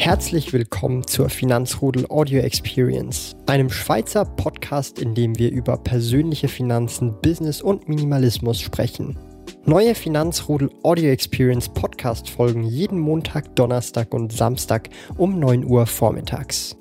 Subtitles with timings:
[0.00, 7.20] Herzlich willkommen zur Finanzrudel Audio Experience, einem Schweizer Podcast, in dem wir über persönliche Finanzen,
[7.20, 9.18] Business und Minimalismus sprechen.
[9.64, 16.76] Neue Finanzrudel Audio Experience Podcast folgen jeden Montag, Donnerstag und Samstag um 9 Uhr vormittags.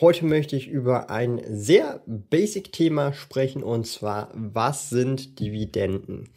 [0.00, 6.30] Heute möchte ich über ein sehr basic Thema sprechen und zwar, was sind Dividenden?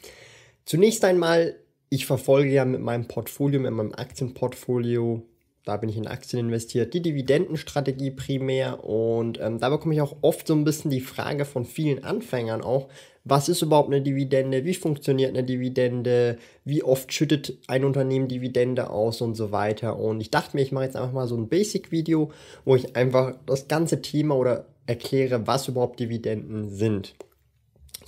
[0.65, 1.55] Zunächst einmal
[1.91, 5.23] ich verfolge ja mit meinem Portfolio, mit meinem Aktienportfolio,
[5.65, 8.83] da bin ich in Aktien investiert, die Dividendenstrategie primär.
[8.85, 12.61] Und ähm, da bekomme ich auch oft so ein bisschen die Frage von vielen Anfängern
[12.61, 12.87] auch,
[13.25, 18.89] was ist überhaupt eine Dividende, wie funktioniert eine Dividende, wie oft schüttet ein Unternehmen Dividende
[18.89, 19.99] aus und so weiter.
[19.99, 22.31] Und ich dachte mir, ich mache jetzt einfach mal so ein Basic-Video,
[22.63, 27.15] wo ich einfach das ganze Thema oder erkläre, was überhaupt Dividenden sind.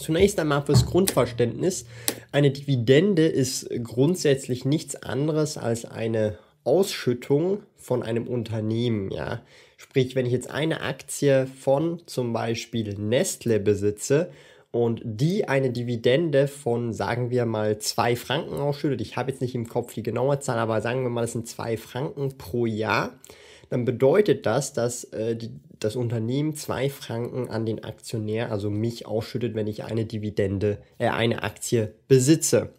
[0.04, 1.86] Zunächst einmal fürs Grundverständnis.
[2.34, 9.42] Eine Dividende ist grundsätzlich nichts anderes als eine Ausschüttung von einem Unternehmen, ja.
[9.78, 14.30] Sprich, wenn ich jetzt eine Aktie von zum Beispiel Nestle besitze
[14.72, 19.56] und die eine Dividende von, sagen wir mal, zwei Franken ausschüttet, ich habe jetzt nicht
[19.56, 23.14] im Kopf die genaue Zahl, aber sagen wir mal, das sind zwei Franken pro Jahr,
[23.74, 29.08] dann bedeutet das, dass äh, die, das Unternehmen zwei Franken an den Aktionär, also mich,
[29.08, 32.70] ausschüttet, wenn ich eine Dividende, äh, eine Aktie besitze.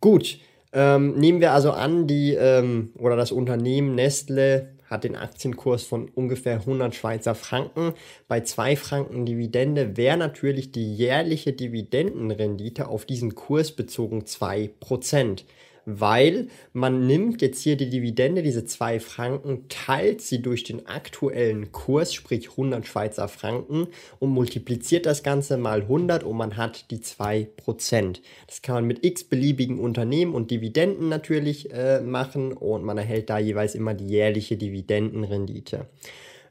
[0.00, 0.38] Gut,
[0.72, 6.08] ähm, nehmen wir also an, die ähm, oder das Unternehmen Nestle hat den Aktienkurs von
[6.08, 7.92] ungefähr 100 Schweizer Franken.
[8.26, 15.44] Bei 2 Franken Dividende wäre natürlich die jährliche Dividendenrendite auf diesen Kurs bezogen 2%
[15.86, 21.72] weil man nimmt jetzt hier die Dividende, diese zwei Franken, teilt sie durch den aktuellen
[21.72, 26.98] Kurs, sprich 100 Schweizer Franken und multipliziert das Ganze mal 100 und man hat die
[26.98, 28.20] 2%.
[28.46, 33.30] Das kann man mit x beliebigen Unternehmen und Dividenden natürlich äh, machen und man erhält
[33.30, 35.86] da jeweils immer die jährliche Dividendenrendite.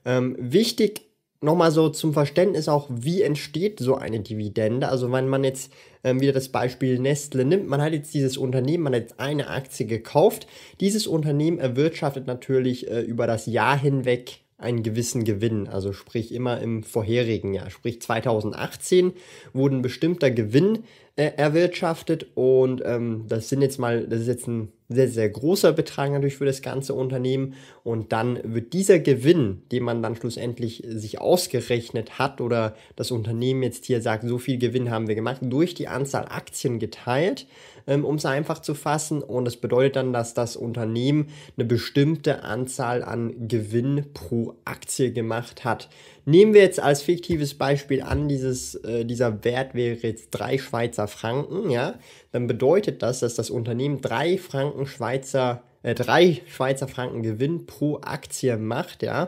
[0.05, 1.12] Ähm, wichtig
[1.43, 4.87] nochmal so zum Verständnis auch, wie entsteht so eine Dividende.
[4.89, 5.71] Also wenn man jetzt
[6.03, 9.49] ähm, wieder das Beispiel Nestle nimmt, man hat jetzt dieses Unternehmen, man hat jetzt eine
[9.49, 10.47] Aktie gekauft.
[10.79, 16.61] Dieses Unternehmen erwirtschaftet natürlich äh, über das Jahr hinweg einen gewissen Gewinn, also sprich immer
[16.61, 19.13] im vorherigen Jahr, sprich 2018
[19.51, 20.83] wurde ein bestimmter Gewinn
[21.15, 25.73] äh, erwirtschaftet und ähm, das sind jetzt mal, das ist jetzt ein sehr, sehr großer
[25.73, 27.55] Betrag natürlich für das ganze Unternehmen.
[27.83, 33.63] Und dann wird dieser Gewinn, den man dann schlussendlich sich ausgerechnet hat oder das Unternehmen
[33.63, 37.47] jetzt hier sagt, so viel Gewinn haben wir gemacht, durch die Anzahl Aktien geteilt,
[37.87, 39.21] ähm, um es einfach zu fassen.
[39.21, 41.27] Und das bedeutet dann, dass das Unternehmen
[41.57, 45.89] eine bestimmte Anzahl an Gewinn pro Aktie gemacht hat.
[46.25, 51.07] Nehmen wir jetzt als fiktives Beispiel an, dieses, äh, dieser Wert wäre jetzt drei Schweizer
[51.07, 51.99] Franken, ja,
[52.31, 57.97] dann bedeutet das, dass das Unternehmen drei Franken Schweizer, äh, drei Schweizer Franken Gewinn pro
[58.01, 59.27] Aktie macht, ja,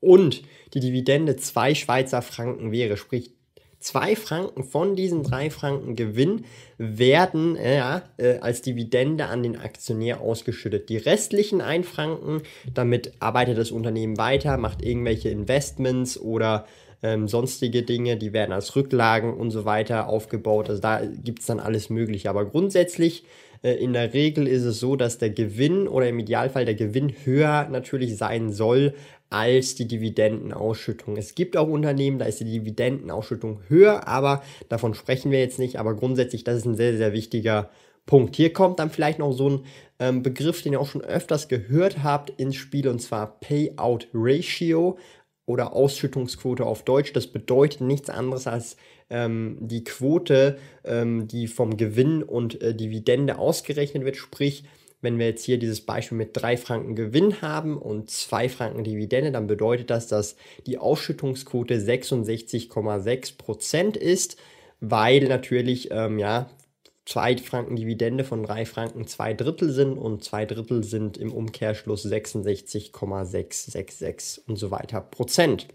[0.00, 0.42] und
[0.74, 3.35] die Dividende zwei Schweizer Franken wäre, sprich
[3.78, 6.44] zwei Franken von diesen drei Franken Gewinn
[6.78, 10.88] werden äh, ja, äh, als Dividende an den Aktionär ausgeschüttet.
[10.88, 12.42] Die restlichen ein Franken,
[12.72, 16.66] damit arbeitet das Unternehmen weiter, macht irgendwelche Investments oder
[17.02, 20.68] ähm, sonstige Dinge, die werden als Rücklagen und so weiter aufgebaut.
[20.68, 22.30] Also da gibt es dann alles Mögliche.
[22.30, 23.24] Aber grundsätzlich
[23.62, 27.14] äh, in der Regel ist es so, dass der Gewinn oder im Idealfall der Gewinn
[27.24, 28.94] höher natürlich sein soll
[29.30, 31.16] als die Dividendenausschüttung.
[31.16, 35.78] Es gibt auch Unternehmen, da ist die Dividendenausschüttung höher, aber davon sprechen wir jetzt nicht.
[35.78, 37.70] Aber grundsätzlich, das ist ein sehr, sehr wichtiger
[38.06, 38.36] Punkt.
[38.36, 39.60] Hier kommt dann vielleicht noch so ein
[39.98, 44.96] ähm, Begriff, den ihr auch schon öfters gehört habt ins Spiel, und zwar Payout Ratio
[45.44, 47.12] oder Ausschüttungsquote auf Deutsch.
[47.12, 48.76] Das bedeutet nichts anderes als
[49.10, 54.64] ähm, die Quote, ähm, die vom Gewinn und äh, Dividende ausgerechnet wird, sprich
[55.02, 59.30] wenn wir jetzt hier dieses Beispiel mit 3 Franken Gewinn haben und 2 Franken Dividende,
[59.30, 60.36] dann bedeutet das, dass
[60.66, 64.38] die Ausschüttungsquote 66,6% ist,
[64.80, 66.48] weil natürlich ähm, ja,
[67.04, 72.02] 2 Franken Dividende von 3 Franken 2 Drittel sind und 2 Drittel sind im Umkehrschluss
[72.02, 75.68] 66,666 und so weiter Prozent.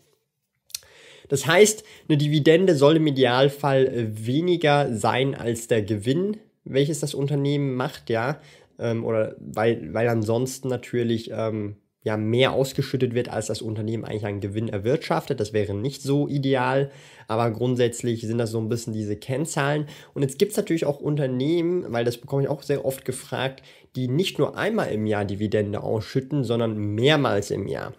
[1.30, 6.36] Das heißt, eine Dividende soll im Idealfall äh, weniger sein als der Gewinn,
[6.66, 8.42] welches das Unternehmen macht, ja
[8.82, 14.26] ähm, oder weil, weil ansonsten natürlich ähm, ja mehr ausgeschüttet wird, als das Unternehmen eigentlich
[14.26, 15.40] einen Gewinn erwirtschaftet.
[15.40, 16.92] Das wäre nicht so ideal,
[17.28, 19.86] aber grundsätzlich sind das so ein bisschen diese Kennzahlen.
[20.14, 23.62] Und jetzt gibt es natürlich auch Unternehmen, weil das bekomme ich auch sehr oft gefragt,
[23.96, 27.94] die nicht nur einmal im Jahr Dividende ausschütten, sondern mehrmals im Jahr.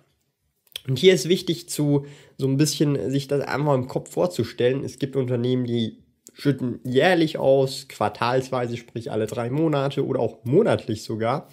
[0.88, 2.06] Und hier ist wichtig zu
[2.38, 4.84] so ein bisschen sich das einfach im Kopf vorzustellen.
[4.84, 6.01] Es gibt Unternehmen, die
[6.32, 11.48] schütten jährlich aus, quartalsweise, sprich alle drei Monate oder auch monatlich sogar.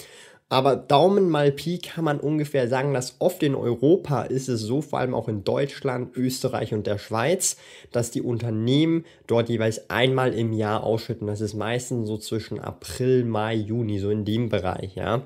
[0.51, 4.81] Aber Daumen mal Pi kann man ungefähr sagen, dass oft in Europa ist es so,
[4.81, 7.57] vor allem auch in Deutschland, Österreich und der Schweiz,
[7.91, 11.27] dass die Unternehmen dort jeweils einmal im Jahr ausschütten.
[11.27, 15.21] Das ist meistens so zwischen April, Mai, Juni, so in dem Bereich, ja.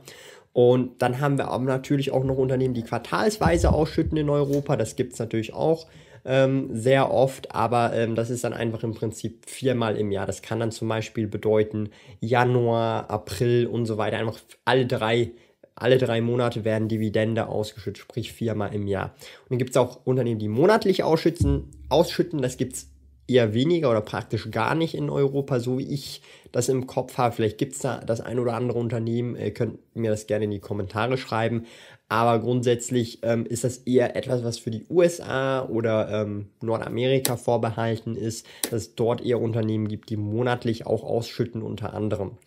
[0.52, 4.76] Und dann haben wir aber natürlich auch noch Unternehmen, die quartalsweise ausschütten in Europa.
[4.76, 5.88] Das gibt es natürlich auch
[6.25, 10.25] ähm, sehr oft, aber ähm, das ist dann einfach im Prinzip viermal im Jahr.
[10.25, 11.90] Das kann dann zum Beispiel bedeuten
[12.20, 14.18] Januar, April und so weiter.
[14.18, 15.31] Einfach alle drei
[15.75, 19.16] alle drei Monate werden Dividende ausgeschüttet, sprich viermal im Jahr.
[19.44, 21.72] Und dann gibt es auch Unternehmen, die monatlich ausschütten.
[21.90, 22.42] ausschütten.
[22.42, 22.90] Das gibt es
[23.28, 26.22] eher weniger oder praktisch gar nicht in Europa, so wie ich
[26.52, 27.36] das im Kopf habe.
[27.36, 30.52] Vielleicht gibt es da das ein oder andere Unternehmen, ihr könnt mir das gerne in
[30.52, 31.66] die Kommentare schreiben.
[32.10, 38.16] Aber grundsätzlich ähm, ist das eher etwas, was für die USA oder ähm, Nordamerika vorbehalten
[38.16, 42.38] ist, dass es dort eher Unternehmen gibt, die monatlich auch ausschütten unter anderem.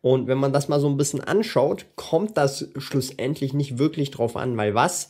[0.00, 4.36] Und wenn man das mal so ein bisschen anschaut, kommt das schlussendlich nicht wirklich drauf
[4.36, 5.08] an, weil was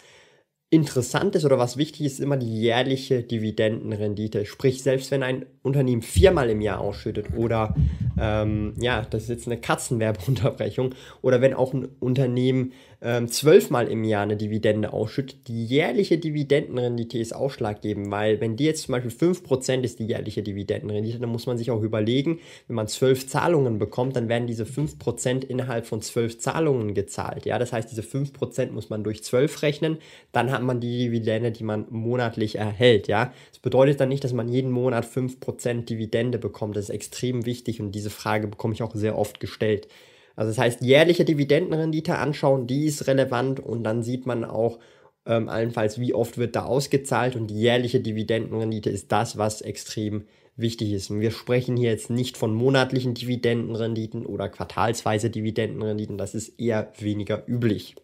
[0.73, 4.47] interessant ist oder was wichtig ist, immer die jährliche Dividendenrendite.
[4.47, 7.75] Sprich, selbst wenn ein Unternehmen viermal im Jahr ausschüttet oder,
[8.19, 12.73] ähm, ja, das ist jetzt eine Katzenwerbeunterbrechung, oder wenn auch ein Unternehmen
[13.03, 18.65] ähm, zwölfmal im Jahr eine Dividende ausschüttet, die jährliche Dividendenrendite ist ausschlaggebend, weil wenn die
[18.65, 22.77] jetzt zum Beispiel 5% ist die jährliche Dividendenrendite, dann muss man sich auch überlegen, wenn
[22.77, 27.45] man zwölf Zahlungen bekommt, dann werden diese 5% innerhalb von zwölf Zahlungen gezahlt.
[27.45, 29.99] Ja, das heißt, diese 5% muss man durch 12 rechnen,
[30.31, 33.09] dann hat man die Dividende, die man monatlich erhält.
[33.09, 36.76] Ja, das bedeutet dann nicht, dass man jeden Monat 5% Dividende bekommt.
[36.76, 39.88] Das ist extrem wichtig und diese Frage bekomme ich auch sehr oft gestellt.
[40.37, 44.79] Also das heißt, jährliche Dividendenrendite anschauen, die ist relevant und dann sieht man auch
[45.26, 50.25] ähm, allenfalls, wie oft wird da ausgezahlt und die jährliche Dividendenrendite ist das, was extrem
[50.56, 51.11] wichtig ist.
[51.11, 56.93] Und wir sprechen hier jetzt nicht von monatlichen Dividendenrenditen oder quartalsweise Dividendenrenditen, das ist eher
[56.99, 57.97] weniger üblich.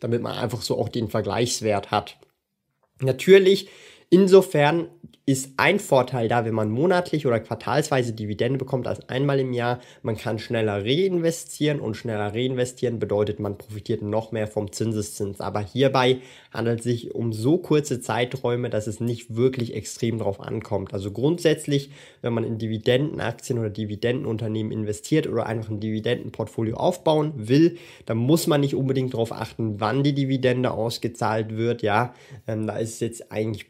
[0.00, 2.18] Damit man einfach so auch den Vergleichswert hat.
[3.00, 3.68] Natürlich
[4.10, 4.88] Insofern
[5.26, 9.80] ist ein Vorteil da, wenn man monatlich oder quartalsweise Dividende bekommt als einmal im Jahr.
[10.00, 15.42] Man kann schneller reinvestieren und schneller reinvestieren bedeutet, man profitiert noch mehr vom Zinseszins.
[15.42, 20.40] Aber hierbei handelt es sich um so kurze Zeiträume, dass es nicht wirklich extrem drauf
[20.40, 20.94] ankommt.
[20.94, 21.90] Also grundsätzlich,
[22.22, 27.76] wenn man in Dividendenaktien oder Dividendenunternehmen investiert oder einfach ein Dividendenportfolio aufbauen will,
[28.06, 31.82] dann muss man nicht unbedingt darauf achten, wann die Dividende ausgezahlt wird.
[31.82, 32.14] Ja,
[32.46, 33.66] ähm, da ist es jetzt eigentlich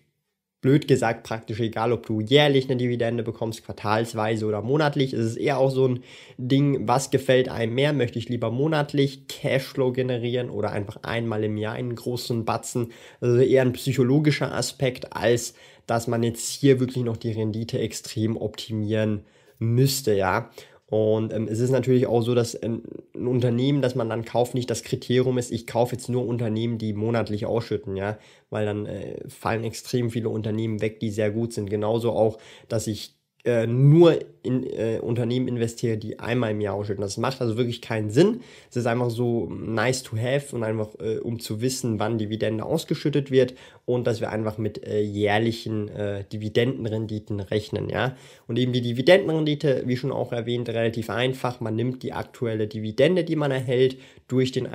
[0.61, 5.13] blöd gesagt praktisch egal, ob du jährlich eine Dividende bekommst, quartalsweise oder monatlich.
[5.13, 6.03] Es ist eher auch so ein
[6.37, 7.93] Ding, was gefällt einem mehr?
[7.93, 12.93] Möchte ich lieber monatlich Cashflow generieren oder einfach einmal im Jahr einen großen Batzen?
[13.21, 15.55] Also eher ein psychologischer Aspekt, als
[15.87, 19.25] dass man jetzt hier wirklich noch die Rendite extrem optimieren
[19.59, 20.51] müsste, ja.
[20.91, 22.83] Und ähm, es ist natürlich auch so, dass ein,
[23.15, 26.79] ein, Unternehmen, das man dann kauft, nicht das Kriterium ist, ich kaufe jetzt nur Unternehmen,
[26.79, 28.19] die monatlich ausschütten, ja,
[28.49, 31.69] weil dann äh, fallen extrem viele Unternehmen weg, die sehr gut sind.
[31.69, 32.39] Genauso auch,
[32.69, 33.18] dass ich
[33.49, 37.01] äh, nur in äh, Unternehmen investiere, die einmal im Jahr ausschütten.
[37.01, 38.41] Das macht also wirklich keinen Sinn.
[38.69, 42.65] Es ist einfach so nice to have und einfach äh, um zu wissen, wann Dividende
[42.65, 43.55] ausgeschüttet wird
[43.87, 48.17] und dass wir einfach mit äh, jährlichen äh, Dividendenrenditen rechnen, ja.
[48.47, 51.61] Und eben die Dividendenrendite, wie schon auch erwähnt, relativ einfach.
[51.61, 53.97] Man nimmt die aktuelle Dividende, die man erhält,
[54.29, 54.69] durch den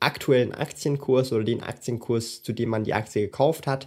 [0.00, 3.86] aktuellen Aktienkurs oder den Aktienkurs, zu dem man die Aktie gekauft hat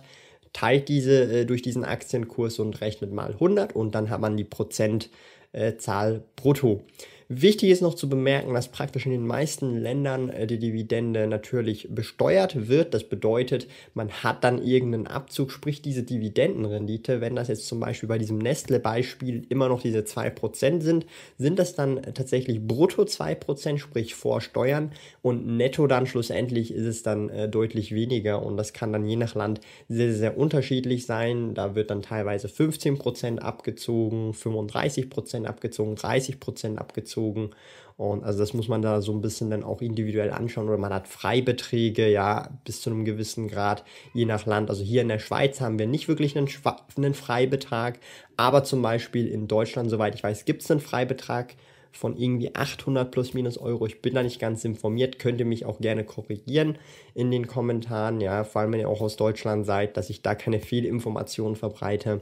[0.54, 4.44] teilt diese äh, durch diesen Aktienkurs und rechnet mal 100 und dann hat man die
[4.44, 6.84] Prozentzahl brutto.
[7.34, 11.88] Wichtig ist noch zu bemerken, dass praktisch in den meisten Ländern äh, die Dividende natürlich
[11.90, 12.94] besteuert wird.
[12.94, 17.22] Das bedeutet, man hat dann irgendeinen Abzug, sprich diese Dividendenrendite.
[17.22, 21.06] Wenn das jetzt zum Beispiel bei diesem Nestle-Beispiel immer noch diese 2% sind,
[21.38, 27.02] sind das dann tatsächlich brutto 2%, sprich vor Steuern und netto dann schlussendlich ist es
[27.02, 31.54] dann äh, deutlich weniger und das kann dann je nach Land sehr, sehr unterschiedlich sein.
[31.54, 37.52] Da wird dann teilweise 15% abgezogen, 35% abgezogen, 30% abgezogen abgezogen.
[37.98, 40.68] Und also das muss man da so ein bisschen dann auch individuell anschauen.
[40.68, 44.70] Oder man hat Freibeträge, ja, bis zu einem gewissen Grad, je nach Land.
[44.70, 46.50] Also hier in der Schweiz haben wir nicht wirklich einen,
[46.98, 48.00] einen Freibetrag,
[48.38, 51.54] aber zum Beispiel in Deutschland, soweit ich weiß, gibt es einen Freibetrag
[51.92, 53.86] von irgendwie 800 plus minus Euro.
[53.86, 56.78] Ich bin da nicht ganz informiert, könnt ihr mich auch gerne korrigieren
[57.14, 60.36] in den Kommentaren, ja, vor allem wenn ihr auch aus Deutschland seid, dass ich da
[60.36, 62.22] keine Fehlinformationen verbreite.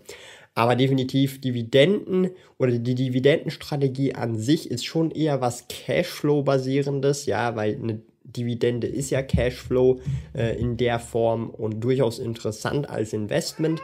[0.56, 7.76] Aber definitiv Dividenden oder die Dividendenstrategie an sich ist schon eher was Cashflow-basierendes, ja, weil
[7.76, 10.00] eine Dividende ist ja Cashflow
[10.34, 13.82] äh, in der Form und durchaus interessant als Investment.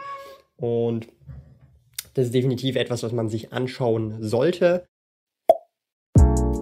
[0.57, 1.07] Und
[2.13, 4.85] das ist definitiv etwas, was man sich anschauen sollte.